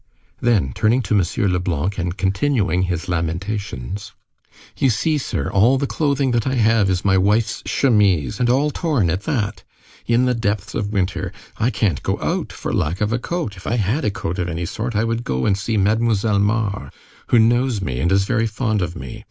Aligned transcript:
Then, 0.39 0.73
turning 0.73 1.03
to 1.03 1.13
M. 1.15 1.51
Leblanc, 1.53 1.99
and 1.99 2.17
continuing 2.17 2.81
his 2.81 3.07
lamentations:— 3.07 4.13
"You 4.75 4.89
see, 4.89 5.19
sir! 5.19 5.47
All 5.51 5.77
the 5.77 5.85
clothing 5.85 6.31
that 6.31 6.47
I 6.47 6.55
have 6.55 6.89
is 6.89 7.05
my 7.05 7.19
wife's 7.19 7.61
chemise! 7.67 8.39
And 8.39 8.49
all 8.49 8.71
torn 8.71 9.11
at 9.11 9.25
that! 9.25 9.63
In 10.07 10.25
the 10.25 10.33
depths 10.33 10.73
of 10.73 10.91
winter! 10.91 11.31
I 11.57 11.69
can't 11.69 12.01
go 12.01 12.19
out 12.19 12.51
for 12.51 12.73
lack 12.73 12.99
of 12.99 13.13
a 13.13 13.19
coat. 13.19 13.55
If 13.57 13.67
I 13.67 13.75
had 13.75 14.03
a 14.03 14.09
coat 14.09 14.39
of 14.39 14.49
any 14.49 14.65
sort, 14.65 14.95
I 14.95 15.03
would 15.03 15.23
go 15.23 15.45
and 15.45 15.55
see 15.55 15.77
Mademoiselle 15.77 16.39
Mars, 16.39 16.89
who 17.27 17.37
knows 17.37 17.79
me 17.79 17.99
and 17.99 18.11
is 18.11 18.23
very 18.23 18.47
fond 18.47 18.81
of 18.81 18.95
me. 18.95 19.19